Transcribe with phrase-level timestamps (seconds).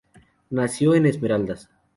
[0.49, 1.69] Nació en Esmeraldas.